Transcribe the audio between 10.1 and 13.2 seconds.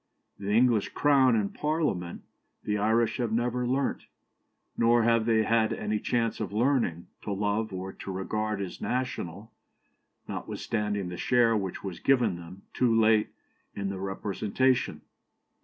notwithstanding the share which was given them, too